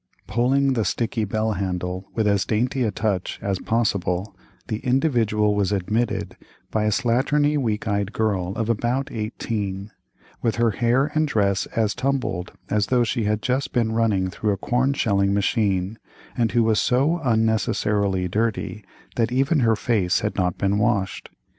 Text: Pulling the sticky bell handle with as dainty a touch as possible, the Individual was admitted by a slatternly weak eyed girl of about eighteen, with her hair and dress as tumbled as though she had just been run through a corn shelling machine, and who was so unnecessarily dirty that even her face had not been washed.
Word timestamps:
Pulling 0.25 0.73
the 0.73 0.83
sticky 0.83 1.25
bell 1.25 1.51
handle 1.51 2.09
with 2.15 2.27
as 2.27 2.43
dainty 2.43 2.81
a 2.83 2.89
touch 2.89 3.37
as 3.39 3.59
possible, 3.59 4.35
the 4.67 4.79
Individual 4.79 5.53
was 5.53 5.71
admitted 5.71 6.35
by 6.71 6.85
a 6.85 6.89
slatternly 6.91 7.55
weak 7.55 7.87
eyed 7.87 8.11
girl 8.11 8.51
of 8.55 8.67
about 8.67 9.11
eighteen, 9.11 9.91
with 10.41 10.55
her 10.55 10.71
hair 10.71 11.11
and 11.13 11.27
dress 11.27 11.67
as 11.75 11.93
tumbled 11.93 12.51
as 12.67 12.87
though 12.87 13.03
she 13.03 13.25
had 13.25 13.43
just 13.43 13.73
been 13.73 13.91
run 13.91 14.31
through 14.31 14.51
a 14.53 14.57
corn 14.57 14.91
shelling 14.93 15.35
machine, 15.35 15.99
and 16.35 16.53
who 16.53 16.63
was 16.63 16.79
so 16.79 17.19
unnecessarily 17.23 18.27
dirty 18.27 18.83
that 19.17 19.31
even 19.31 19.59
her 19.59 19.75
face 19.75 20.21
had 20.21 20.35
not 20.35 20.57
been 20.57 20.79
washed. 20.79 21.29